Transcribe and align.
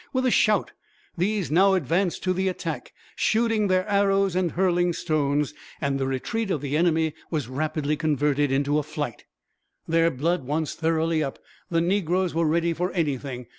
With 0.13 0.25
a 0.25 0.31
shout, 0.31 0.71
these 1.15 1.51
now 1.51 1.75
advanced 1.75 2.23
to 2.23 2.33
the 2.33 2.47
attack, 2.47 2.91
shooting 3.15 3.67
their 3.67 3.87
arrows 3.87 4.35
and 4.35 4.53
hurling 4.53 4.93
stones, 4.93 5.53
and 5.79 5.99
the 5.99 6.07
retreat 6.07 6.49
of 6.49 6.61
the 6.61 6.75
enemy 6.75 7.13
was 7.29 7.47
rapidly 7.47 7.95
converted 7.95 8.51
into 8.51 8.79
a 8.79 8.83
flight. 8.83 9.25
Their 9.87 10.09
blood 10.09 10.43
once 10.43 10.73
thoroughly 10.73 11.21
up, 11.21 11.37
the 11.69 11.81
negroes 11.81 12.33
were 12.33 12.47
ready 12.47 12.73
for 12.73 12.91
anything. 12.93 13.45